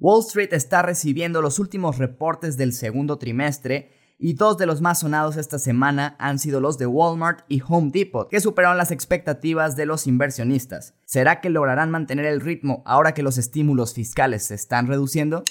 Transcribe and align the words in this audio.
Wall 0.00 0.20
Street 0.20 0.52
está 0.52 0.82
recibiendo 0.82 1.42
los 1.42 1.58
últimos 1.58 1.98
reportes 1.98 2.56
del 2.56 2.72
segundo 2.72 3.18
trimestre 3.18 3.90
y 4.16 4.34
dos 4.34 4.56
de 4.56 4.66
los 4.66 4.80
más 4.80 5.00
sonados 5.00 5.36
esta 5.36 5.58
semana 5.58 6.14
han 6.20 6.38
sido 6.38 6.60
los 6.60 6.78
de 6.78 6.86
Walmart 6.86 7.44
y 7.48 7.62
Home 7.66 7.90
Depot, 7.92 8.28
que 8.28 8.40
superaron 8.40 8.78
las 8.78 8.92
expectativas 8.92 9.74
de 9.74 9.86
los 9.86 10.06
inversionistas. 10.06 10.94
¿Será 11.04 11.40
que 11.40 11.50
lograrán 11.50 11.90
mantener 11.90 12.26
el 12.26 12.40
ritmo 12.40 12.82
ahora 12.86 13.12
que 13.12 13.24
los 13.24 13.38
estímulos 13.38 13.92
fiscales 13.92 14.44
se 14.44 14.54
están 14.54 14.86
reduciendo? 14.86 15.42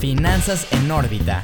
Finanzas 0.00 0.66
en 0.72 0.90
órbita 0.90 1.42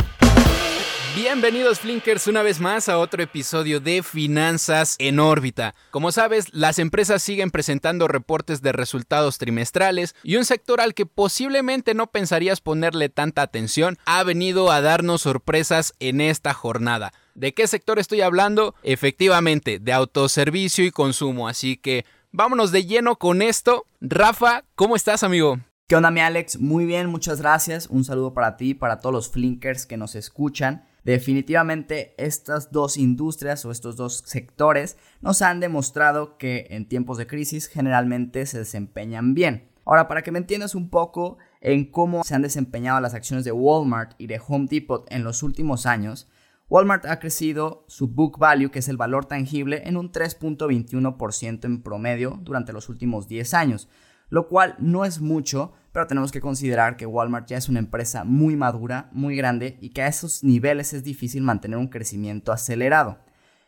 Bienvenidos 1.17 1.81
Flinkers 1.81 2.27
una 2.27 2.43
vez 2.43 2.61
más 2.61 2.91
a 2.91 2.99
otro 2.99 3.23
episodio 3.23 3.81
de 3.81 4.03
Finanzas 4.03 4.97
en 4.99 5.19
órbita. 5.19 5.75
Como 5.91 6.13
sabes, 6.13 6.53
las 6.53 6.79
empresas 6.79 7.23
siguen 7.23 7.51
presentando 7.51 8.07
reportes 8.07 8.61
de 8.61 8.73
resultados 8.73 9.39
trimestrales 9.39 10.15
y 10.23 10.37
un 10.37 10.45
sector 10.45 10.79
al 10.79 10.93
que 10.93 11.07
posiblemente 11.07 11.95
no 11.95 12.09
pensarías 12.09 12.61
ponerle 12.61 13.09
tanta 13.09 13.41
atención 13.41 13.97
ha 14.05 14.25
venido 14.25 14.71
a 14.71 14.83
darnos 14.83 15.23
sorpresas 15.23 15.95
en 16.01 16.21
esta 16.21 16.53
jornada. 16.53 17.15
¿De 17.35 17.55
qué 17.55 17.67
sector 17.67 17.99
estoy 17.99 18.21
hablando? 18.21 18.75
Efectivamente, 18.83 19.79
de 19.79 19.95
autoservicio 19.95 20.85
y 20.85 20.91
consumo, 20.91 21.49
así 21.49 21.79
que 21.79 22.05
vámonos 22.31 22.73
de 22.73 22.85
lleno 22.85 23.17
con 23.17 23.41
esto. 23.41 23.87
Rafa, 24.03 24.65
¿cómo 24.75 24.97
estás 24.97 25.23
amigo? 25.23 25.61
¿Qué 25.89 25.97
onda 25.97 26.11
mi 26.11 26.21
Alex? 26.21 26.59
Muy 26.59 26.85
bien, 26.85 27.07
muchas 27.07 27.41
gracias. 27.41 27.87
Un 27.87 28.05
saludo 28.05 28.35
para 28.35 28.59
ti 28.59 28.71
y 28.71 28.75
para 28.75 29.01
todos 29.01 29.15
los 29.15 29.31
Flinkers 29.31 29.87
que 29.87 29.97
nos 29.97 30.15
escuchan. 30.15 30.85
Definitivamente 31.07 32.17
estas 32.19 32.73
dos 32.73 32.97
industrias 32.97 33.65
o 33.65 33.71
estos 33.71 33.95
dos 33.95 34.25
sectores 34.27 34.97
nos 35.21 35.41
han 35.41 35.61
demostrado 35.61 36.37
que 36.37 36.67
en 36.71 36.89
tiempos 36.89 37.17
de 37.17 37.29
crisis 37.29 37.69
generalmente 37.69 38.45
se 38.45 38.59
desempeñan 38.59 39.33
bien. 39.33 39.71
Ahora, 39.85 40.09
para 40.09 40.23
que 40.23 40.33
me 40.33 40.41
entiendas 40.41 40.75
un 40.75 40.91
poco 40.91 41.39
en 41.61 41.93
cómo 41.93 42.25
se 42.25 42.35
han 42.35 42.43
desempeñado 42.43 43.01
las 43.01 43.15
acciones 43.15 43.45
de 43.45 43.53
Walmart 43.53 44.15
y 44.19 44.27
de 44.27 44.41
Home 44.45 44.67
Depot 44.69 45.07
en 45.09 45.23
los 45.23 45.45
últimos 45.45 45.87
años, 45.87 46.29
Walmart 46.69 47.07
ha 47.07 47.21
crecido 47.21 47.85
su 47.87 48.09
book 48.09 48.37
value, 48.41 48.73
que 48.73 48.81
es 48.81 48.89
el 48.89 48.97
valor 48.97 49.27
tangible, 49.27 49.83
en 49.87 49.97
un 49.97 50.11
3.21% 50.11 51.67
en 51.67 51.83
promedio 51.85 52.41
durante 52.43 52.73
los 52.73 52.89
últimos 52.89 53.29
10 53.29 53.55
años, 53.55 53.89
lo 54.29 54.49
cual 54.49 54.77
no 54.79 55.05
es 55.05 55.21
mucho, 55.21 55.73
pero 55.93 56.07
tenemos 56.07 56.33
que 56.33 56.41
considerar 56.41 56.97
que 56.97 57.07
Walmart 57.07 57.49
ya 57.49 57.57
es 57.57 57.69
una 57.69 57.79
empresa 57.79 58.25
muy 58.25 58.57
madura, 58.57 59.09
muy 59.13 59.37
grande 59.37 59.79
y 59.81 59.91
que 59.91 60.03
a 60.03 60.09
esos 60.09 60.45
niveles 60.45 60.93
es 60.93 61.05
difícil 61.05 61.43
mantener 61.43 61.79
un 61.79 61.89
crecimiento 61.89 62.53
acelerado. 62.53 63.19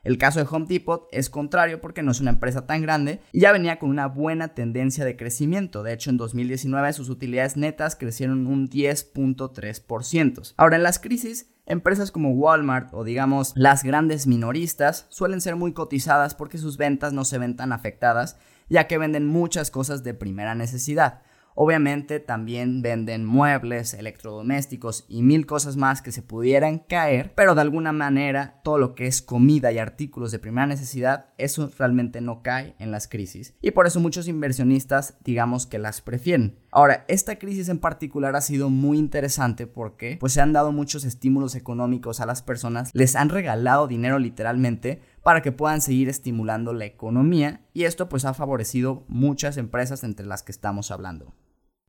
El 0.05 0.17
caso 0.17 0.39
de 0.39 0.47
Home 0.51 0.67
Depot 0.69 1.09
es 1.11 1.29
contrario 1.29 1.81
porque 1.81 2.03
no 2.03 2.13
es 2.13 2.21
una 2.21 2.31
empresa 2.31 2.67
tan 2.67 2.83
grande 2.83 3.21
y 3.33 3.41
ya 3.41 3.53
venía 3.53 3.79
con 3.79 3.91
una 3.91 4.07
buena 4.07 4.49
tendencia 4.49 5.05
de 5.05 5.17
crecimiento. 5.17 5.83
De 5.83 5.93
hecho, 5.93 6.11
en 6.11 6.17
2019 6.17 6.93
sus 6.93 7.09
utilidades 7.09 7.57
netas 7.57 7.97
crecieron 7.97 8.47
un 8.47 8.69
10.3%. 8.69 10.55
Ahora, 10.57 10.77
en 10.77 10.83
las 10.83 10.99
crisis, 10.99 11.51
empresas 11.67 12.11
como 12.11 12.33
Walmart 12.33 12.95
o 12.95 13.05
digamos 13.05 13.53
las 13.55 13.83
grandes 13.83 14.27
minoristas 14.27 15.07
suelen 15.11 15.41
ser 15.41 15.57
muy 15.57 15.73
cotizadas 15.73 16.35
porque 16.35 16.59
sus 16.59 16.79
ventas 16.79 17.13
no 17.13 17.25
se 17.25 17.39
ven 17.39 17.57
tan 17.57 17.73
afectadas 17.73 18.39
ya 18.69 18.87
que 18.87 18.99
venden 18.99 19.27
muchas 19.27 19.71
cosas 19.71 20.05
de 20.05 20.15
primera 20.15 20.55
necesidad. 20.55 21.23
Obviamente 21.61 22.21
también 22.21 22.83
venden 22.83 23.25
muebles, 23.25 23.93
electrodomésticos 23.93 25.05
y 25.09 25.23
mil 25.23 25.45
cosas 25.45 25.77
más 25.77 26.03
que 26.03 26.13
se 26.13 26.23
pudieran 26.23 26.79
caer, 26.79 27.33
pero 27.35 27.57
de 27.57 27.63
alguna 27.63 27.91
manera 27.91 28.61
todo 28.63 28.79
lo 28.79 28.95
que 28.95 29.09
es 29.09 29.23
comida 29.23 29.73
y 29.73 29.79
artículos 29.79 30.31
de 30.31 30.39
primera 30.39 30.69
necesidad, 30.69 31.31
eso 31.37 31.69
realmente 31.77 32.21
no 32.21 32.45
cae 32.45 32.77
en 32.79 32.93
las 32.93 33.09
crisis. 33.09 33.55
Y 33.61 33.73
por 33.73 33.89
eso 33.89 33.99
muchos 33.99 34.29
inversionistas 34.29 35.19
digamos 35.25 35.67
que 35.67 35.81
las 35.81 36.01
prefieren. 36.01 36.61
Ahora, 36.71 37.05
esta 37.09 37.39
crisis 37.39 37.69
en 37.69 37.79
particular 37.79 38.37
ha 38.37 38.41
sido 38.41 38.69
muy 38.69 38.99
interesante 38.99 39.67
porque 39.67 40.19
pues 40.21 40.35
se 40.35 40.41
han 40.41 40.53
dado 40.53 40.71
muchos 40.71 41.05
estímulos 41.05 41.55
económicos 41.55 42.21
a 42.21 42.27
las 42.27 42.43
personas, 42.43 42.91
les 42.93 43.17
han 43.17 43.31
regalado 43.31 43.89
dinero 43.89 44.19
literalmente 44.19 45.01
para 45.23 45.41
que 45.41 45.53
puedan 45.53 45.81
seguir 45.81 46.09
estimulando 46.09 46.75
la 46.75 46.85
economía 46.85 47.63
y 47.73 47.85
esto 47.85 48.09
pues 48.09 48.25
ha 48.27 48.35
favorecido 48.35 49.05
muchas 49.09 49.57
empresas 49.57 50.05
entre 50.05 50.27
las 50.27 50.43
que 50.43 50.53
estamos 50.53 50.91
hablando. 50.91 51.33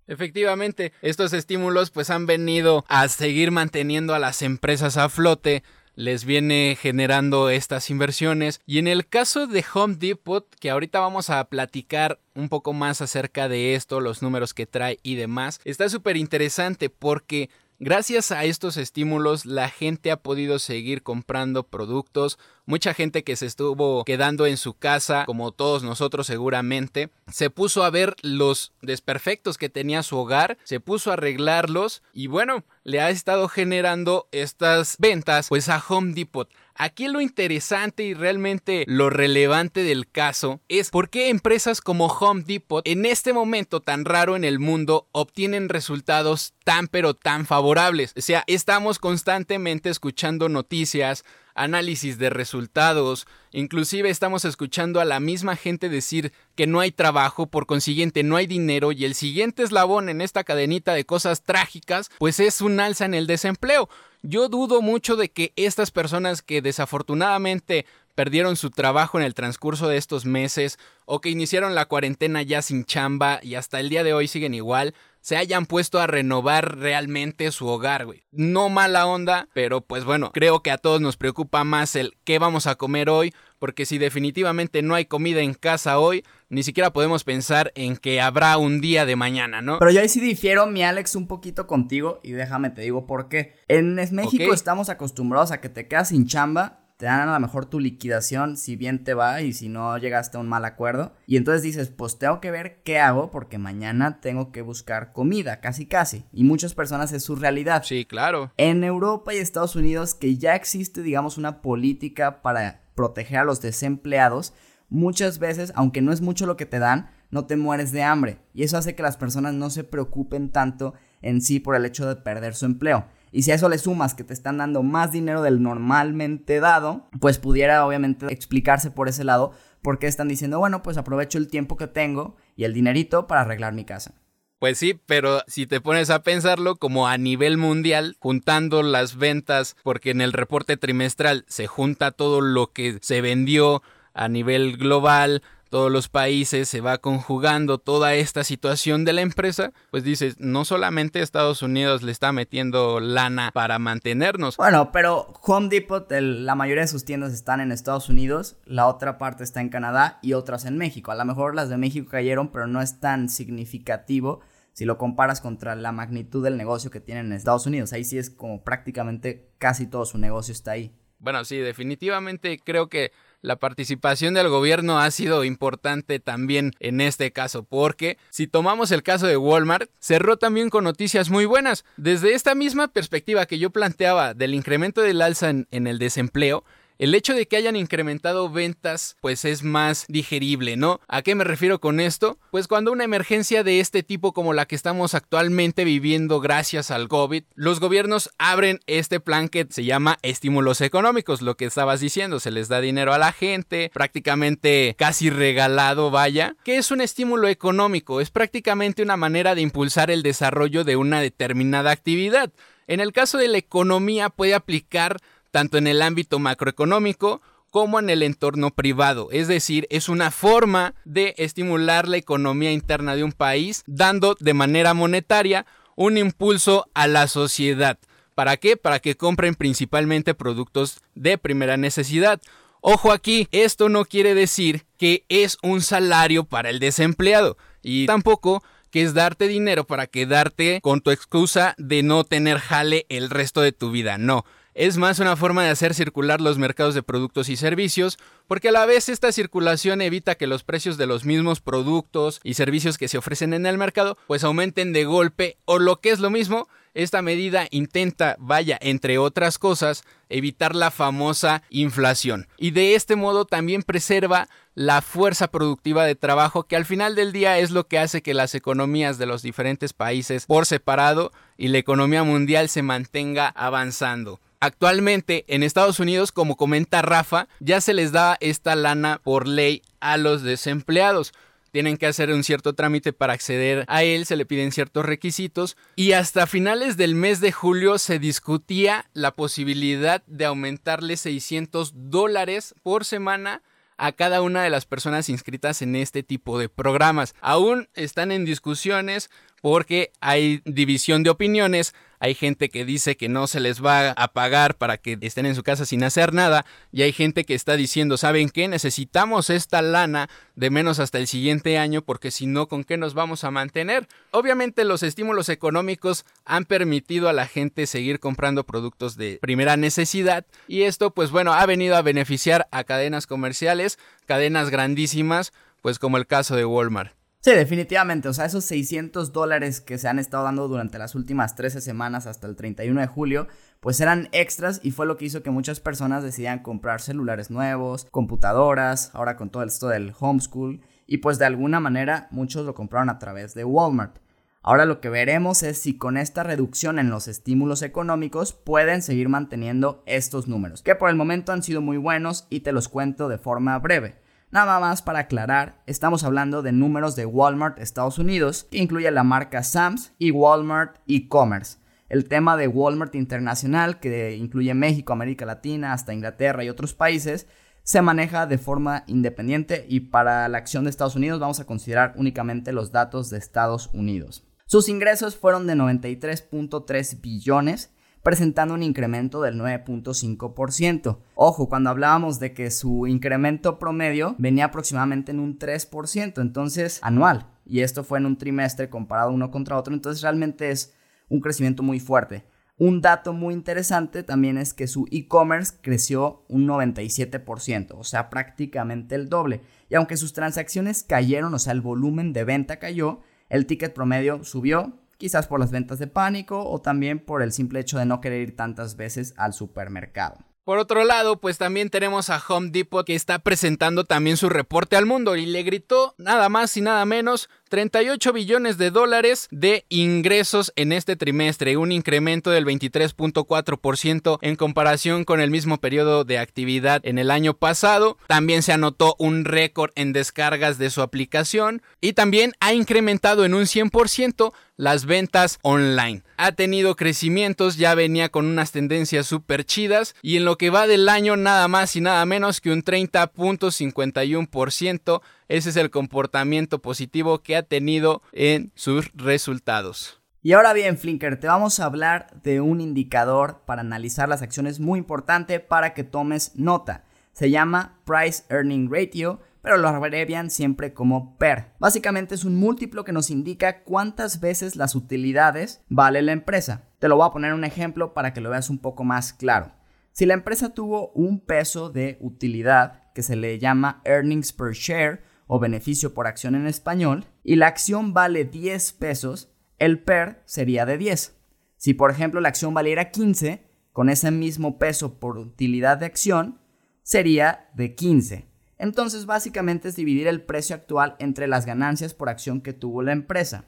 Efectivamente, 0.08 0.92
estos 1.02 1.34
estímulos 1.34 1.92
pues 1.92 2.10
han 2.10 2.26
venido 2.26 2.84
a 2.88 3.08
seguir 3.10 3.52
manteniendo 3.52 4.16
a 4.16 4.20
las 4.20 4.42
empresas 4.42 4.98
a 4.98 5.08
flote, 5.08 5.62
les 6.00 6.24
viene 6.24 6.78
generando 6.80 7.50
estas 7.50 7.90
inversiones. 7.90 8.62
Y 8.66 8.78
en 8.78 8.88
el 8.88 9.06
caso 9.06 9.48
de 9.48 9.66
Home 9.74 9.96
Depot, 9.96 10.48
que 10.62 10.70
ahorita 10.70 11.02
vamos 11.02 11.30
a 11.30 11.44
platicar 11.44 12.22
un 12.36 12.48
poco 12.48 12.72
más 12.72 13.02
acerca 13.02 13.50
de 13.50 13.76
esto, 13.76 14.00
los 14.00 14.22
números 14.22 14.54
que 14.54 14.66
trae 14.66 14.98
y 15.04 15.16
demás, 15.16 15.60
está 15.66 15.90
súper 15.90 16.16
interesante 16.16 16.90
porque 16.90 17.50
Gracias 17.82 18.34
a 18.34 18.44
estos 18.44 18.76
estímulos, 18.76 19.46
la 19.46 19.70
gente 19.70 20.12
ha 20.12 20.18
podido 20.18 20.60
seguir 20.60 21.02
comprando 21.02 21.64
productos. 21.64 22.38
Mucha 22.66 22.94
gente 22.94 23.24
que 23.24 23.38
se 23.38 23.46
estuvo 23.46 24.04
quedando 24.04 24.46
en 24.46 24.58
su 24.58 24.74
casa, 24.74 25.24
como 25.26 25.54
todos 25.54 25.82
nosotros 25.82 26.28
seguramente, 26.28 27.10
se 27.32 27.50
puso 27.50 27.86
a 27.86 27.90
ver 27.90 28.18
los 28.22 28.74
desperfectos 28.82 29.58
que 29.58 29.70
tenía 29.70 30.04
su 30.04 30.18
hogar, 30.18 30.58
se 30.66 30.82
puso 30.82 31.10
a 31.10 31.14
arreglarlos 31.14 32.04
y 32.12 32.28
bueno, 32.28 32.66
le 32.84 33.00
ha 33.00 33.12
estado 33.12 33.48
generando 33.48 34.28
estas 34.34 34.98
ventas 35.00 35.48
pues 35.48 35.70
a 35.70 35.82
Home 35.88 36.14
Depot. 36.14 36.50
Aquí 36.82 37.10
lo 37.10 37.20
interesante 37.20 38.04
y 38.04 38.14
realmente 38.14 38.86
lo 38.88 39.10
relevante 39.10 39.84
del 39.84 40.10
caso 40.10 40.62
es 40.70 40.92
por 40.92 41.10
qué 41.10 41.28
empresas 41.28 41.82
como 41.82 42.06
Home 42.06 42.44
Depot 42.48 42.88
en 42.88 43.06
este 43.06 43.34
momento 43.34 43.82
tan 43.82 44.06
raro 44.06 44.38
en 44.38 44.46
el 44.46 44.60
mundo 44.60 45.10
obtienen 45.12 45.68
resultados 45.68 46.54
tan 46.64 46.88
pero 46.88 47.16
tan 47.16 47.46
favorables. 47.46 48.14
O 48.16 48.22
sea, 48.22 48.46
estamos 48.48 48.98
constantemente 48.98 49.90
escuchando 49.90 50.48
noticias, 50.48 51.26
análisis 51.54 52.18
de 52.18 52.30
resultados, 52.30 53.28
inclusive 53.52 54.10
estamos 54.10 54.46
escuchando 54.46 55.02
a 55.02 55.06
la 55.06 55.20
misma 55.20 55.58
gente 55.58 55.90
decir 55.90 56.32
que 56.56 56.66
no 56.66 56.80
hay 56.80 56.94
trabajo, 56.94 57.48
por 57.48 57.66
consiguiente 57.66 58.24
no 58.24 58.38
hay 58.38 58.48
dinero 58.48 58.94
y 58.94 59.04
el 59.04 59.16
siguiente 59.16 59.64
eslabón 59.64 60.08
en 60.08 60.22
esta 60.22 60.46
cadenita 60.46 60.94
de 60.94 61.06
cosas 61.06 61.44
trágicas 61.44 62.10
pues 62.20 62.40
es 62.40 62.62
un 62.62 62.80
alza 62.80 63.04
en 63.04 63.16
el 63.16 63.28
desempleo. 63.28 63.90
Yo 64.22 64.50
dudo 64.50 64.82
mucho 64.82 65.16
de 65.16 65.30
que 65.30 65.54
estas 65.56 65.92
personas 65.92 66.42
que 66.42 66.62
desafortunadamente 66.62 67.86
perdieron 68.16 68.58
su 68.58 68.70
trabajo 68.70 69.18
en 69.18 69.24
el 69.24 69.34
transcurso 69.34 69.88
de 69.88 69.96
estos 69.96 70.26
meses 70.26 70.78
o 71.06 71.22
que 71.22 71.30
iniciaron 71.30 71.74
la 71.74 71.86
cuarentena 71.86 72.42
ya 72.42 72.62
sin 72.62 72.84
chamba 72.84 73.40
y 73.42 73.56
hasta 73.56 73.80
el 73.80 73.88
día 73.88 74.04
de 74.04 74.14
hoy 74.14 74.28
siguen 74.28 74.54
igual, 74.54 74.94
se 75.22 75.38
hayan 75.38 75.66
puesto 75.66 76.00
a 76.00 76.08
renovar 76.08 76.78
realmente 76.78 77.52
su 77.52 77.68
hogar, 77.68 78.06
güey. 78.06 78.24
No 78.32 78.70
mala 78.70 79.06
onda, 79.06 79.48
pero 79.54 79.82
pues 79.82 80.04
bueno, 80.06 80.32
creo 80.34 80.62
que 80.62 80.72
a 80.72 80.78
todos 80.78 81.02
nos 81.02 81.18
preocupa 81.18 81.64
más 81.64 81.96
el 81.96 82.18
qué 82.24 82.40
vamos 82.40 82.68
a 82.68 82.76
comer 82.76 83.10
hoy, 83.10 83.34
porque 83.60 83.86
si 83.86 83.98
definitivamente 83.98 84.82
no 84.82 84.96
hay 84.96 85.06
comida 85.06 85.42
en 85.42 85.54
casa 85.54 86.00
hoy, 86.00 86.24
ni 86.50 86.64
siquiera 86.64 86.94
podemos 86.94 87.24
pensar 87.24 87.72
en 87.76 87.98
que 87.98 88.22
habrá 88.22 88.58
un 88.58 88.82
día 88.82 89.06
de 89.06 89.16
mañana, 89.16 89.62
¿no? 89.62 89.80
Pero 89.80 89.92
yo 89.92 90.02
ahí 90.02 90.10
sí 90.10 90.20
difiero, 90.20 90.66
mi 90.68 90.84
Alex, 90.84 91.16
un 91.16 91.28
poquito 91.28 91.68
contigo 91.68 92.20
y 92.24 92.32
déjame 92.32 92.70
te 92.70 92.82
digo 92.82 93.06
por 93.06 93.30
qué. 93.30 93.56
En 93.68 93.96
México 93.96 94.54
estamos 94.54 94.90
acostumbrados 94.90 95.52
a 95.52 95.62
que 95.62 95.70
te 95.70 95.88
quedas 95.88 96.10
sin 96.10 96.28
chamba 96.28 96.89
te 97.00 97.06
dan 97.06 97.30
a 97.30 97.34
lo 97.34 97.40
mejor 97.40 97.66
tu 97.66 97.80
liquidación 97.80 98.58
si 98.58 98.76
bien 98.76 99.06
te 99.06 99.14
va 99.14 99.42
y 99.42 99.54
si 99.54 99.70
no 99.70 99.98
llegaste 99.98 100.36
a 100.36 100.42
un 100.42 100.50
mal 100.50 100.66
acuerdo. 100.66 101.14
Y 101.28 101.38
entonces 101.38 101.62
dices, 101.62 101.88
pues 101.88 102.20
tengo 102.20 102.42
que 102.42 102.52
ver 102.52 102.82
qué 102.84 103.00
hago 103.00 103.32
porque 103.32 103.58
mañana 103.58 104.20
tengo 104.20 104.52
que 104.52 104.62
buscar 104.62 105.14
comida, 105.14 105.62
casi 105.62 105.86
casi. 105.86 106.26
Y 106.34 106.44
muchas 106.44 106.74
personas 106.74 107.14
es 107.14 107.24
su 107.24 107.38
realidad. 107.38 107.84
Sí, 107.86 108.04
claro. 108.04 108.52
En 108.58 108.84
Europa 108.84 109.34
y 109.34 109.38
Estados 109.38 109.78
Unidos 109.78 110.14
que 110.14 110.36
ya 110.36 110.56
existe, 110.56 111.02
digamos, 111.02 111.38
una 111.38 111.62
política 111.62 112.42
para 112.42 112.82
proteger 112.96 113.38
a 113.38 113.46
los 113.46 113.62
desempleados, 113.62 114.54
muchas 114.90 115.40
veces, 115.40 115.72
aunque 115.76 116.02
no 116.02 116.12
es 116.12 116.20
mucho 116.20 116.46
lo 116.46 116.58
que 116.58 116.66
te 116.66 116.80
dan, 116.80 117.12
no 117.32 117.46
te 117.46 117.56
mueres 117.56 117.94
de 117.94 118.04
hambre. 118.04 118.40
Y 118.54 118.64
eso 118.64 118.78
hace 118.78 118.96
que 118.96 119.04
las 119.04 119.16
personas 119.16 119.54
no 119.54 119.70
se 119.70 119.86
preocupen 119.86 120.50
tanto 120.50 120.96
en 121.22 121.42
sí 121.42 121.62
por 121.62 121.78
el 121.78 121.86
hecho 121.86 122.10
de 122.10 122.18
perder 122.18 122.56
su 122.56 122.66
empleo. 122.66 123.06
Y 123.32 123.44
si 123.44 123.52
a 123.52 123.56
eso 123.56 123.70
le 123.70 123.78
sumas 123.78 124.14
que 124.14 124.24
te 124.24 124.34
están 124.34 124.58
dando 124.58 124.84
más 124.84 125.12
dinero 125.12 125.42
del 125.42 125.62
normalmente 125.62 126.60
dado, 126.60 127.08
pues 127.20 127.38
pudiera 127.38 127.86
obviamente 127.86 128.26
explicarse 128.32 128.92
por 128.92 129.08
ese 129.10 129.24
lado 129.24 129.52
por 129.82 130.00
qué 130.00 130.08
están 130.08 130.28
diciendo, 130.28 130.60
bueno, 130.60 130.82
pues 130.82 130.98
aprovecho 130.98 131.38
el 131.38 131.48
tiempo 131.48 131.78
que 131.78 131.88
tengo 131.88 132.36
y 132.56 132.64
el 132.64 132.74
dinerito 132.74 133.28
para 133.28 133.42
arreglar 133.42 133.74
mi 133.74 133.86
casa. 133.86 134.14
Pues 134.60 134.78
sí, 134.78 135.00
pero 135.06 135.42
si 135.48 135.68
te 135.68 135.80
pones 135.80 136.10
a 136.10 136.22
pensarlo 136.22 136.76
como 136.76 137.08
a 137.08 137.18
nivel 137.18 137.58
mundial, 137.58 138.18
juntando 138.20 138.84
las 138.84 139.16
ventas, 139.16 139.78
porque 139.84 140.12
en 140.12 140.20
el 140.20 140.34
reporte 140.34 140.76
trimestral 140.76 141.46
se 141.48 141.66
junta 141.68 142.12
todo 142.12 142.42
lo 142.42 142.74
que 142.74 143.00
se 143.02 143.22
vendió 143.22 143.82
a 144.14 144.28
nivel 144.28 144.76
global, 144.76 145.44
todos 145.70 145.92
los 145.92 146.10
países, 146.10 146.68
se 146.68 146.82
va 146.82 146.98
conjugando 146.98 147.78
toda 147.78 148.16
esta 148.16 148.44
situación 148.44 149.06
de 149.06 149.14
la 149.14 149.22
empresa, 149.22 149.72
pues 149.92 150.04
dices, 150.04 150.40
no 150.40 150.66
solamente 150.66 151.22
Estados 151.22 151.62
Unidos 151.62 152.04
le 152.04 152.12
está 152.12 152.32
metiendo 152.32 153.00
lana 153.00 153.52
para 153.54 153.80
mantenernos. 153.80 154.58
Bueno, 154.58 154.92
pero 154.92 155.34
Home 155.44 155.70
Depot, 155.70 156.12
la 156.12 156.56
mayoría 156.56 156.82
de 156.82 156.88
sus 156.88 157.06
tiendas 157.06 157.34
están 157.34 157.62
en 157.62 157.72
Estados 157.72 158.10
Unidos, 158.10 158.58
la 158.66 158.88
otra 158.88 159.18
parte 159.18 159.44
está 159.44 159.62
en 159.62 159.70
Canadá 159.70 160.20
y 160.22 160.34
otras 160.34 160.66
en 160.66 160.78
México. 160.78 161.12
A 161.12 161.16
lo 161.16 161.26
mejor 161.26 161.56
las 161.56 161.70
de 161.70 161.78
México 161.78 162.10
cayeron, 162.10 162.52
pero 162.52 162.68
no 162.68 162.82
es 162.82 163.00
tan 163.00 163.30
significativo 163.30 164.42
si 164.74 164.86
lo 164.86 164.98
comparas 164.98 165.42
contra 165.42 165.76
la 165.76 165.92
magnitud 165.92 166.44
del 166.44 166.58
negocio 166.58 166.90
que 166.90 167.00
tienen 167.00 167.28
en 167.28 167.34
Estados 167.34 167.66
Unidos. 167.66 167.94
Ahí 167.94 168.04
sí 168.04 168.18
es 168.18 168.30
como 168.30 168.64
prácticamente 168.64 169.52
casi 169.58 169.88
todo 169.88 170.06
su 170.06 170.18
negocio 170.18 170.52
está 170.54 170.72
ahí. 170.72 170.96
Bueno, 171.20 171.44
sí, 171.44 171.58
definitivamente 171.58 172.60
creo 172.64 172.88
que 172.88 173.12
la 173.42 173.58
participación 173.58 174.34
del 174.34 174.50
gobierno 174.50 175.00
ha 175.00 175.10
sido 175.12 175.44
importante 175.44 176.20
también 176.20 176.74
en 176.80 177.02
este 177.02 177.32
caso, 177.32 177.64
porque 177.64 178.18
si 178.30 178.48
tomamos 178.48 178.92
el 178.92 179.04
caso 179.04 179.28
de 179.28 179.38
Walmart, 179.38 179.90
cerró 180.00 180.38
también 180.38 180.70
con 180.70 180.84
noticias 180.84 181.30
muy 181.30 181.46
buenas. 181.46 181.86
Desde 181.98 182.34
esta 182.34 182.56
misma 182.56 182.90
perspectiva 182.90 183.46
que 183.46 183.60
yo 183.60 183.70
planteaba 183.70 184.34
del 184.34 184.54
incremento 184.54 185.02
del 185.02 185.22
alza 185.22 185.50
en, 185.50 185.68
en 185.72 185.88
el 185.88 186.00
desempleo, 186.00 186.64
el 187.00 187.16
hecho 187.16 187.34
de 187.34 187.48
que 187.48 187.56
hayan 187.56 187.78
incrementado 187.78 188.50
ventas 188.50 189.16
pues 189.22 189.46
es 189.46 189.64
más 189.64 190.06
digerible, 190.10 190.76
¿no? 190.76 191.00
¿A 191.08 191.22
qué 191.22 191.34
me 191.34 191.46
refiero 191.46 191.80
con 191.80 192.02
esto? 192.02 192.38
Pues 192.52 192.68
cuando 192.68 192.92
una 192.92 193.06
emergencia 193.06 193.64
de 193.64 193.80
este 193.80 194.04
tipo 194.04 194.34
como 194.34 194.52
la 194.52 194.66
que 194.66 194.76
estamos 194.76 195.14
actualmente 195.14 195.86
viviendo 195.86 196.42
gracias 196.42 196.92
al 196.92 197.08
COVID, 197.08 197.44
los 197.56 197.80
gobiernos 197.80 198.30
abren 198.38 198.82
este 198.86 199.22
plan 199.22 199.48
que 199.48 199.66
se 199.70 199.86
llama 199.86 200.20
estímulos 200.24 200.82
económicos, 200.82 201.42
lo 201.42 201.56
que 201.56 201.66
estabas 201.66 202.02
diciendo, 202.02 202.42
se 202.42 202.52
les 202.52 202.68
da 202.68 202.82
dinero 202.82 203.14
a 203.14 203.18
la 203.18 203.32
gente, 203.32 203.90
prácticamente 203.94 204.94
casi 204.98 205.30
regalado, 205.30 206.12
vaya. 206.12 206.58
¿Qué 206.66 206.76
es 206.76 206.92
un 206.92 207.00
estímulo 207.00 207.48
económico? 207.48 208.20
Es 208.20 208.30
prácticamente 208.30 209.02
una 209.02 209.16
manera 209.16 209.56
de 209.56 209.62
impulsar 209.62 210.12
el 210.12 210.22
desarrollo 210.22 210.84
de 210.84 210.98
una 210.98 211.22
determinada 211.22 211.92
actividad. 211.92 212.52
En 212.88 213.00
el 213.00 213.14
caso 213.14 213.38
de 213.38 213.48
la 213.48 213.60
economía 213.60 214.30
puede 214.30 214.56
aplicar 214.56 215.18
tanto 215.52 215.78
en 215.78 215.88
el 215.88 216.02
ámbito 216.02 216.40
macroeconómico 216.40 217.42
como 217.70 218.00
en 218.00 218.10
el 218.10 218.24
entorno 218.24 218.72
privado. 218.72 219.30
Es 219.32 219.48
decir, 219.48 219.88
es 219.90 220.10
una 220.10 220.32
forma 220.32 220.96
de 221.06 221.36
estimular 221.38 222.08
la 222.08 222.18
economía 222.18 222.72
interna 222.72 223.16
de 223.16 223.24
un 223.24 223.32
país, 223.32 223.84
dando 223.86 224.36
de 224.40 224.54
manera 224.54 224.94
monetaria 224.94 225.66
un 225.96 226.18
impulso 226.18 226.88
a 226.94 227.08
la 227.08 227.28
sociedad. 227.28 228.00
¿Para 228.36 228.58
qué? 228.58 228.78
Para 228.78 229.00
que 229.00 229.18
compren 229.18 229.56
principalmente 229.56 230.34
productos 230.34 231.02
de 231.14 231.38
primera 231.38 231.78
necesidad. 231.78 232.42
Ojo 232.82 233.12
aquí, 233.12 233.50
esto 233.52 233.90
no 233.90 234.06
quiere 234.06 234.34
decir 234.34 234.86
que 234.98 235.26
es 235.28 235.58
un 235.62 235.82
salario 235.82 236.46
para 236.46 236.70
el 236.70 236.80
desempleado 236.80 237.58
y 237.82 238.06
tampoco 238.06 238.64
que 238.92 239.04
es 239.04 239.14
darte 239.14 239.48
dinero 239.48 239.86
para 239.86 240.08
quedarte 240.08 240.80
con 240.82 241.02
tu 241.02 241.12
excusa 241.12 241.76
de 241.78 242.02
no 242.02 242.24
tener 242.24 242.60
jale 242.60 243.06
el 243.10 243.30
resto 243.30 243.62
de 243.62 243.72
tu 243.72 243.92
vida. 243.92 244.18
No, 244.18 244.46
es 244.74 244.98
más 244.98 245.20
una 245.20 245.36
forma 245.36 245.64
de 245.64 245.70
hacer 245.70 245.94
circular 245.94 246.42
los 246.42 246.58
mercados 246.58 246.96
de 246.96 247.04
productos 247.04 247.50
y 247.50 247.56
servicios, 247.56 248.18
porque 248.48 248.70
a 248.70 248.72
la 248.72 248.86
vez 248.86 249.10
esta 249.10 249.32
circulación 249.32 250.02
evita 250.02 250.36
que 250.36 250.48
los 250.48 250.64
precios 250.64 250.98
de 250.98 251.08
los 251.08 251.26
mismos 251.26 251.62
productos 251.62 252.40
y 252.44 252.54
servicios 252.54 252.98
que 252.98 253.08
se 253.08 253.18
ofrecen 253.18 253.54
en 253.54 253.66
el 253.66 253.78
mercado 253.78 254.18
pues 254.28 254.44
aumenten 254.44 254.94
de 254.94 255.06
golpe 255.06 255.58
o 255.66 255.80
lo 255.80 256.00
que 256.00 256.12
es 256.12 256.20
lo 256.20 256.30
mismo, 256.30 256.68
esta 256.94 257.22
medida 257.22 257.68
intenta, 257.72 258.36
vaya, 258.40 258.78
entre 258.82 259.18
otras 259.18 259.60
cosas, 259.60 260.04
evitar 260.28 260.76
la 260.76 260.92
famosa 260.92 261.62
inflación. 261.70 262.48
Y 262.58 262.72
de 262.72 262.96
este 262.96 263.16
modo 263.16 263.46
también 263.46 263.84
preserva 263.84 264.50
la 264.76 265.02
fuerza 265.02 265.50
productiva 265.50 266.06
de 266.06 266.16
trabajo 266.16 266.64
que 266.64 266.76
al 266.76 266.86
final 266.86 267.16
del 267.16 267.32
día 267.32 267.60
es 267.60 267.72
lo 267.72 267.88
que 267.88 268.00
hace 268.00 268.22
que 268.22 268.34
las 268.34 268.56
economías 268.56 269.18
de 269.18 269.26
los 269.26 269.42
diferentes 269.42 269.94
países 269.94 270.46
por 270.46 270.66
separado 270.66 271.32
y 271.58 271.68
la 271.68 271.78
economía 271.78 272.24
mundial 272.24 272.70
se 272.70 272.82
mantenga 272.82 273.48
avanzando. 273.50 274.40
Actualmente 274.62 275.46
en 275.48 275.64
Estados 275.64 276.02
Unidos, 276.02 276.34
como 276.34 276.58
comenta 276.58 277.02
Rafa, 277.02 277.48
ya 277.62 277.80
se 277.80 277.94
les 277.94 278.12
da 278.12 278.38
esta 278.42 278.76
lana 278.76 279.22
por 279.24 279.48
ley 279.48 279.82
a 280.02 280.18
los 280.18 280.44
desempleados. 280.44 281.34
Tienen 281.72 281.98
que 281.98 282.08
hacer 282.08 282.32
un 282.32 282.44
cierto 282.44 282.74
trámite 282.74 283.14
para 283.14 283.34
acceder 283.34 283.86
a 283.88 284.04
él, 284.04 284.26
se 284.26 284.36
le 284.36 284.46
piden 284.46 284.72
ciertos 284.72 285.06
requisitos 285.06 285.78
y 285.96 286.12
hasta 286.12 286.48
finales 286.48 286.98
del 286.98 287.16
mes 287.16 287.40
de 287.40 287.52
julio 287.52 288.00
se 288.00 288.20
discutía 288.20 289.06
la 289.14 289.32
posibilidad 289.32 290.24
de 290.26 290.46
aumentarle 290.46 291.16
600 291.16 291.94
dólares 291.96 292.76
por 292.84 293.06
semana 293.06 293.62
a 293.98 294.12
cada 294.14 294.42
una 294.42 294.64
de 294.64 294.70
las 294.70 294.86
personas 294.86 295.30
inscritas 295.30 295.82
en 295.82 295.96
este 295.96 296.24
tipo 296.24 296.58
de 296.58 296.70
programas. 296.70 297.36
Aún 297.40 297.88
están 297.94 298.32
en 298.32 298.46
discusiones 298.46 299.30
porque 299.62 300.12
hay 300.22 300.62
división 300.66 301.24
de 301.24 301.30
opiniones 301.30 301.94
hay 302.20 302.36
gente 302.36 302.70
que 302.70 302.86
dice 302.86 303.18
que 303.18 303.30
no 303.30 303.48
se 303.48 303.60
les 303.60 303.84
va 303.84 304.12
a 304.12 304.28
pagar 304.34 304.76
para 304.76 304.98
que 304.98 305.18
estén 305.22 305.46
en 305.46 305.56
su 305.56 305.64
casa 305.64 305.86
sin 305.86 306.04
hacer 306.04 306.34
nada 306.34 306.66
y 306.92 307.02
hay 307.02 307.14
gente 307.14 307.46
que 307.46 307.56
está 307.56 307.76
diciendo, 307.76 308.18
¿saben 308.18 308.50
qué? 308.50 308.68
Necesitamos 308.68 309.50
esta 309.50 309.82
lana 309.82 310.30
de 310.56 310.70
menos 310.70 311.00
hasta 311.00 311.18
el 311.18 311.28
siguiente 311.28 311.78
año 311.78 312.02
porque 312.02 312.32
si 312.32 312.46
no, 312.46 312.68
¿con 312.68 312.84
qué 312.84 312.98
nos 312.98 313.14
vamos 313.14 313.44
a 313.44 313.52
mantener? 313.52 314.08
Obviamente 314.32 314.84
los 314.84 315.04
estímulos 315.04 315.50
económicos 315.50 316.26
han 316.46 316.66
permitido 316.66 317.30
a 317.30 317.34
la 317.34 317.48
gente 317.48 317.88
seguir 317.88 318.20
comprando 318.20 318.66
productos 318.66 319.16
de 319.16 319.40
primera 319.42 319.78
necesidad 319.78 320.46
y 320.68 320.84
esto 320.84 321.12
pues 321.12 321.32
bueno 321.32 321.54
ha 321.54 321.66
venido 321.66 321.96
a 321.96 322.02
beneficiar 322.02 322.68
a 322.72 322.84
cadenas 322.84 323.28
comerciales, 323.28 323.98
cadenas 324.26 324.70
grandísimas, 324.70 325.54
pues 325.82 326.00
como 326.00 326.18
el 326.18 326.28
caso 326.28 326.56
de 326.56 326.66
Walmart. 326.66 327.19
Sí, 327.42 327.52
definitivamente. 327.52 328.28
O 328.28 328.34
sea, 328.34 328.46
esos 328.46 328.66
600 328.66 329.32
dólares 329.32 329.80
que 329.80 329.98
se 329.98 330.10
han 330.10 330.20
estado 330.20 330.44
dando 330.44 330.68
durante 330.68 330.98
las 330.98 331.16
últimas 331.16 331.56
13 331.56 331.80
semanas 331.80 332.28
hasta 332.28 332.48
el 332.48 332.58
31 332.58 333.00
de 333.00 333.08
julio, 333.08 333.48
pues 333.80 334.02
eran 334.02 334.28
extras 334.34 334.82
y 334.84 334.92
fue 334.92 335.06
lo 335.06 335.16
que 335.16 335.24
hizo 335.24 335.42
que 335.42 335.50
muchas 335.50 335.80
personas 335.80 336.22
decidieran 336.22 336.60
comprar 336.60 337.00
celulares 337.00 337.50
nuevos, 337.50 338.06
computadoras, 338.12 339.12
ahora 339.14 339.38
con 339.38 339.52
todo 339.52 339.64
esto 339.64 339.88
del 339.88 340.14
homeschool, 340.20 340.82
y 341.08 341.20
pues 341.20 341.40
de 341.40 341.46
alguna 341.46 341.80
manera 341.80 342.28
muchos 342.32 342.66
lo 342.66 342.76
compraron 342.76 343.10
a 343.10 343.20
través 343.20 343.54
de 343.54 343.64
Walmart. 343.64 344.18
Ahora 344.62 344.84
lo 344.84 345.00
que 345.00 345.08
veremos 345.08 345.64
es 345.64 345.78
si 345.78 345.98
con 345.98 346.18
esta 346.18 346.44
reducción 346.44 347.00
en 347.00 347.10
los 347.10 347.30
estímulos 347.30 347.84
económicos 347.84 348.52
pueden 348.52 349.02
seguir 349.02 349.30
manteniendo 349.30 350.04
estos 350.06 350.50
números, 350.50 350.84
que 350.84 350.96
por 350.96 351.10
el 351.10 351.16
momento 351.16 351.54
han 351.54 351.64
sido 351.64 351.80
muy 351.80 351.96
buenos 351.96 352.48
y 352.50 352.60
te 352.60 352.74
los 352.74 352.90
cuento 352.90 353.30
de 353.30 353.38
forma 353.38 353.80
breve. 353.80 354.18
Nada 354.52 354.80
más 354.80 355.04
para 355.04 355.20
aclarar, 355.20 355.84
estamos 355.86 356.24
hablando 356.24 356.64
de 356.64 356.72
números 356.72 357.16
de 357.16 357.28
Walmart 357.28 357.78
Estados 357.78 358.18
Unidos, 358.18 358.66
que 358.72 358.80
incluye 358.80 359.12
la 359.12 359.24
marca 359.24 359.62
Sams 359.62 360.14
y 360.18 360.32
Walmart 360.32 360.96
e-commerce. 361.06 361.78
El 362.08 362.28
tema 362.28 362.58
de 362.58 362.68
Walmart 362.68 363.14
Internacional, 363.14 364.00
que 364.00 364.36
incluye 364.36 364.74
México, 364.74 365.14
América 365.14 365.46
Latina, 365.46 365.94
hasta 365.94 366.16
Inglaterra 366.16 366.64
y 366.64 366.70
otros 366.70 366.96
países, 366.96 367.46
se 367.84 368.02
maneja 368.02 368.48
de 368.48 368.58
forma 368.58 369.04
independiente 369.06 369.86
y 369.88 370.00
para 370.00 370.50
la 370.50 370.58
acción 370.58 370.84
de 370.84 370.90
Estados 370.90 371.16
Unidos 371.16 371.40
vamos 371.40 371.60
a 371.60 371.68
considerar 371.68 372.14
únicamente 372.16 372.74
los 372.74 372.92
datos 372.92 373.30
de 373.30 373.38
Estados 373.38 373.92
Unidos. 373.94 374.48
Sus 374.66 374.90
ingresos 374.90 375.36
fueron 375.36 375.68
de 375.68 375.76
93.3 375.76 377.22
billones, 377.22 377.94
presentando 378.24 378.74
un 378.74 378.84
incremento 378.84 379.42
del 379.42 379.56
9.5%. 379.60 381.20
Ojo, 381.36 381.70
cuando 381.70 381.90
hablábamos 381.90 382.40
de 382.40 382.54
que 382.54 382.72
su 382.72 383.08
incremento 383.08 383.80
promedio 383.80 384.36
venía 384.38 384.66
aproximadamente 384.66 385.32
en 385.32 385.40
un 385.40 385.58
3%, 385.58 386.42
entonces 386.42 387.00
anual, 387.02 387.48
y 387.66 387.82
esto 387.82 388.04
fue 388.04 388.20
en 388.20 388.26
un 388.26 388.38
trimestre 388.38 388.90
comparado 388.90 389.32
uno 389.32 389.52
contra 389.52 389.78
otro, 389.78 389.94
entonces 389.94 390.22
realmente 390.22 390.72
es 390.72 390.94
un 391.30 391.40
crecimiento 391.40 391.84
muy 391.84 392.00
fuerte. 392.00 392.46
Un 392.78 393.02
dato 393.02 393.34
muy 393.34 393.54
interesante 393.54 394.24
también 394.24 394.58
es 394.58 394.74
que 394.74 394.88
su 394.88 395.06
e-commerce 395.12 395.74
creció 395.82 396.46
un 396.48 396.66
97%, 396.66 397.96
o 397.98 398.06
sea, 398.06 398.30
prácticamente 398.30 399.16
el 399.16 399.28
doble. 399.28 399.62
Y 399.90 399.96
aunque 399.96 400.16
sus 400.16 400.32
transacciones 400.32 401.04
cayeron, 401.04 401.54
o 401.54 401.60
sea, 401.60 401.74
el 401.74 401.82
volumen 401.82 402.32
de 402.32 402.46
venta 402.46 402.80
cayó, 402.80 403.20
el 403.50 403.66
ticket 403.66 403.94
promedio 403.94 404.46
subió 404.46 404.94
quizás 405.20 405.48
por 405.48 405.60
las 405.60 405.70
ventas 405.70 406.00
de 406.00 406.08
pánico 406.08 406.68
o 406.68 406.82
también 406.82 407.20
por 407.20 407.44
el 407.44 407.52
simple 407.52 407.82
hecho 407.82 408.00
de 408.00 408.06
no 408.06 408.22
querer 408.22 408.42
ir 408.42 408.56
tantas 408.56 408.96
veces 408.96 409.36
al 409.38 409.54
supermercado. 409.54 410.38
Por 410.64 410.78
otro 410.78 411.04
lado, 411.04 411.42
pues 411.42 411.58
también 411.58 411.90
tenemos 411.90 412.30
a 412.30 412.42
Home 412.48 412.70
Depot 412.70 413.06
que 413.06 413.16
está 413.16 413.40
presentando 413.40 414.06
también 414.06 414.38
su 414.38 414.50
reporte 414.50 414.96
al 414.96 415.06
mundo 415.06 415.36
y 415.36 415.46
le 415.46 415.64
gritó 415.64 416.16
nada 416.18 416.48
más 416.48 416.78
y 416.78 416.82
nada 416.82 417.06
menos 417.06 417.50
38 417.70 418.34
billones 418.34 418.78
de 418.78 418.92
dólares 418.92 419.48
de 419.52 419.86
ingresos 419.90 420.74
en 420.76 420.92
este 420.92 421.16
trimestre, 421.16 421.78
un 421.78 421.92
incremento 421.92 422.50
del 422.50 422.66
23.4% 422.66 424.40
en 424.42 424.56
comparación 424.56 425.24
con 425.24 425.40
el 425.40 425.52
mismo 425.52 425.78
periodo 425.78 426.24
de 426.24 426.40
actividad 426.40 427.02
en 427.06 427.20
el 427.20 427.32
año 427.32 427.54
pasado. 427.54 428.18
También 428.28 428.64
se 428.64 428.74
anotó 428.74 429.16
un 429.20 429.46
récord 429.46 429.92
en 429.96 430.14
descargas 430.14 430.78
de 430.78 430.90
su 430.90 431.02
aplicación 431.02 431.82
y 432.02 432.14
también 432.14 432.54
ha 432.60 432.74
incrementado 432.74 433.46
en 433.46 433.54
un 433.54 433.64
100% 433.64 434.52
las 434.80 435.06
ventas 435.06 435.60
online. 435.62 436.24
Ha 436.38 436.54
tenido 436.54 436.96
crecimientos, 436.96 437.76
ya 437.76 437.94
venía 437.96 438.30
con 438.30 438.46
unas 438.46 438.72
tendencias 438.72 439.28
súper 439.28 439.66
chidas 439.66 440.16
y 440.22 440.38
en 440.38 440.46
lo 440.46 440.58
que 440.58 440.70
va 440.70 440.88
del 440.88 441.10
año 441.10 441.36
nada 441.36 441.68
más 441.68 441.98
y 441.98 442.02
nada 442.02 442.26
menos 442.26 442.62
que 442.62 442.72
un 442.72 442.82
30.51% 442.82 445.22
ese 445.50 445.72
es 445.72 445.76
el 445.76 445.90
comportamiento 445.90 446.80
positivo 446.80 447.40
que 447.40 447.58
ha 447.58 447.64
tenido 447.64 448.22
en 448.32 448.72
sus 448.76 449.12
resultados. 449.14 450.22
Y 450.42 450.54
ahora 450.54 450.72
bien, 450.72 450.98
Flinker, 450.98 451.38
te 451.40 451.48
vamos 451.48 451.80
a 451.80 451.86
hablar 451.86 452.42
de 452.44 452.62
un 452.62 452.80
indicador 452.80 453.64
para 453.66 453.82
analizar 453.82 454.30
las 454.30 454.42
acciones 454.42 454.80
muy 454.80 455.00
importante 455.00 455.60
para 455.60 455.94
que 455.94 456.06
tomes 456.06 456.56
nota. 456.56 457.04
Se 457.34 457.50
llama 457.50 458.00
Price 458.06 458.44
Earning 458.50 458.90
Ratio, 458.90 459.42
pero 459.62 459.78
lo 459.78 459.90
abrevian 459.90 460.50
siempre 460.50 460.94
como 460.94 461.38
PER. 461.38 461.74
Básicamente 461.80 462.36
es 462.36 462.46
un 462.46 462.56
múltiplo 462.56 463.04
que 463.04 463.12
nos 463.12 463.30
indica 463.30 463.84
cuántas 463.84 464.40
veces 464.40 464.76
las 464.76 464.96
utilidades 464.96 465.82
vale 465.90 466.22
la 466.22 466.32
empresa. 466.32 466.84
Te 467.00 467.10
lo 467.10 467.18
voy 467.18 467.28
a 467.28 467.32
poner 467.32 467.54
un 467.54 467.66
ejemplo 467.66 468.14
para 468.14 468.34
que 468.34 468.40
lo 468.40 468.50
veas 468.50 468.70
un 468.70 468.80
poco 468.80 469.04
más 469.04 469.34
claro. 469.34 469.74
Si 470.12 470.26
la 470.26 470.36
empresa 470.36 470.74
tuvo 470.74 471.12
un 471.12 471.40
peso 471.40 471.90
de 471.90 472.18
utilidad, 472.22 473.12
que 473.14 473.24
se 473.24 473.36
le 473.36 473.60
llama 473.60 474.02
earnings 474.06 474.54
per 474.54 474.72
share 474.74 475.22
o 475.52 475.58
beneficio 475.58 476.14
por 476.14 476.28
acción 476.28 476.54
en 476.54 476.68
español, 476.68 477.26
y 477.44 477.56
la 477.56 477.66
acción 477.66 478.14
vale 478.14 478.46
10 478.46 478.94
pesos, 478.94 479.52
el 479.80 479.98
PER 479.98 480.44
sería 480.46 480.86
de 480.86 481.00
10. 481.00 481.36
Si 481.76 481.96
por 481.96 482.12
ejemplo 482.12 482.40
la 482.40 482.50
acción 482.50 482.76
valiera 482.76 483.10
15, 483.10 483.68
con 483.92 484.10
ese 484.10 484.30
mismo 484.30 484.78
peso 484.78 485.20
por 485.20 485.40
utilidad 485.40 485.98
de 485.98 486.06
acción, 486.06 486.62
sería 487.02 487.72
de 487.74 487.96
15. 487.96 488.46
Entonces 488.78 489.26
básicamente 489.26 489.90
es 489.90 489.96
dividir 489.96 490.28
el 490.28 490.44
precio 490.44 490.76
actual 490.76 491.16
entre 491.18 491.48
las 491.48 491.66
ganancias 491.66 492.14
por 492.14 492.30
acción 492.30 492.62
que 492.62 492.74
tuvo 492.74 493.02
la 493.02 493.14
empresa. 493.14 493.66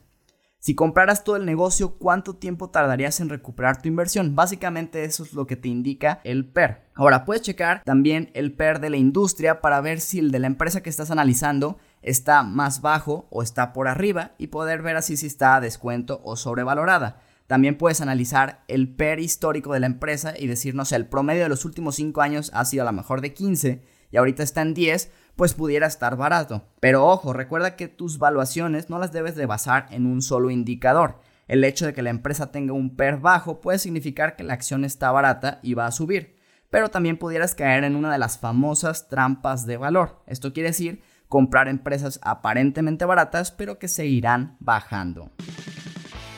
Si 0.64 0.76
compraras 0.76 1.24
todo 1.24 1.34
el 1.34 1.44
negocio, 1.44 1.96
¿cuánto 1.98 2.36
tiempo 2.36 2.70
tardarías 2.70 3.18
en 3.18 3.28
recuperar 3.28 3.82
tu 3.82 3.88
inversión? 3.88 4.36
Básicamente 4.36 5.02
eso 5.02 5.24
es 5.24 5.32
lo 5.32 5.44
que 5.44 5.56
te 5.56 5.66
indica 5.66 6.20
el 6.22 6.44
PER. 6.44 6.84
Ahora, 6.94 7.24
puedes 7.24 7.42
checar 7.42 7.82
también 7.82 8.30
el 8.34 8.52
PER 8.52 8.78
de 8.78 8.90
la 8.90 8.96
industria 8.96 9.60
para 9.60 9.80
ver 9.80 10.00
si 10.00 10.20
el 10.20 10.30
de 10.30 10.38
la 10.38 10.46
empresa 10.46 10.80
que 10.80 10.88
estás 10.88 11.10
analizando 11.10 11.78
está 12.00 12.44
más 12.44 12.80
bajo 12.80 13.26
o 13.30 13.42
está 13.42 13.72
por 13.72 13.88
arriba 13.88 14.36
y 14.38 14.46
poder 14.46 14.82
ver 14.82 14.94
así 14.94 15.16
si 15.16 15.26
está 15.26 15.56
a 15.56 15.60
descuento 15.60 16.20
o 16.22 16.36
sobrevalorada. 16.36 17.20
También 17.48 17.76
puedes 17.76 18.00
analizar 18.00 18.62
el 18.68 18.88
PER 18.94 19.18
histórico 19.18 19.72
de 19.72 19.80
la 19.80 19.86
empresa 19.86 20.32
y 20.38 20.46
decirnos 20.46 20.92
el 20.92 21.08
promedio 21.08 21.42
de 21.42 21.48
los 21.48 21.64
últimos 21.64 21.96
5 21.96 22.22
años 22.22 22.52
ha 22.54 22.64
sido 22.64 22.84
a 22.84 22.86
lo 22.86 22.92
mejor 22.92 23.20
de 23.20 23.34
15 23.34 23.82
y 24.12 24.18
ahorita 24.18 24.44
está 24.44 24.62
en 24.62 24.74
10, 24.74 25.10
pues 25.34 25.54
pudiera 25.54 25.88
estar 25.88 26.16
barato. 26.16 26.68
Pero 26.78 27.06
ojo, 27.06 27.32
recuerda 27.32 27.74
que 27.74 27.88
tus 27.88 28.18
valuaciones 28.18 28.90
no 28.90 28.98
las 29.00 29.12
debes 29.12 29.34
de 29.34 29.46
basar 29.46 29.88
en 29.90 30.06
un 30.06 30.22
solo 30.22 30.50
indicador. 30.50 31.18
El 31.48 31.64
hecho 31.64 31.86
de 31.86 31.92
que 31.92 32.02
la 32.02 32.10
empresa 32.10 32.52
tenga 32.52 32.72
un 32.72 32.94
PER 32.94 33.18
bajo 33.18 33.60
puede 33.60 33.78
significar 33.78 34.36
que 34.36 34.44
la 34.44 34.54
acción 34.54 34.84
está 34.84 35.10
barata 35.10 35.58
y 35.62 35.74
va 35.74 35.86
a 35.86 35.92
subir, 35.92 36.36
pero 36.70 36.90
también 36.90 37.18
pudieras 37.18 37.54
caer 37.54 37.84
en 37.84 37.96
una 37.96 38.12
de 38.12 38.18
las 38.18 38.38
famosas 38.38 39.08
trampas 39.08 39.66
de 39.66 39.76
valor. 39.76 40.22
Esto 40.26 40.52
quiere 40.52 40.68
decir 40.68 41.02
comprar 41.28 41.66
empresas 41.66 42.20
aparentemente 42.22 43.06
baratas 43.06 43.50
pero 43.50 43.78
que 43.78 43.88
seguirán 43.88 44.56
bajando. 44.60 45.32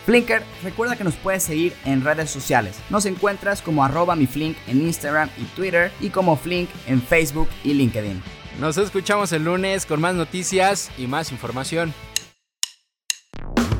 Flinker, 0.05 0.43
recuerda 0.63 0.97
que 0.97 1.05
nos 1.05 1.15
puedes 1.15 1.43
seguir 1.43 1.75
en 1.85 2.05
redes 2.05 2.31
sociales. 2.31 2.77
Nos 2.91 3.07
encuentras 3.07 3.63
como 3.63 3.85
arroba 3.85 4.17
mi 4.17 4.27
Flink 4.27 4.57
en 4.67 4.83
Instagram 4.83 5.31
y 5.39 5.45
Twitter 5.57 5.91
y 6.01 6.11
como 6.11 6.37
Flink 6.37 6.69
en 6.87 7.01
Facebook 7.01 7.49
y 7.63 7.73
LinkedIn. 7.73 8.23
Nos 8.61 8.77
escuchamos 8.77 9.33
el 9.33 9.45
lunes 9.45 9.87
con 9.87 10.01
más 10.01 10.15
noticias 10.15 10.91
y 10.99 11.07
más 11.07 11.33
información. 11.33 11.95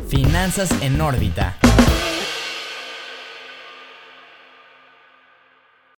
Finanzas 0.09 0.71
en 0.83 1.01
órbita 1.01 1.59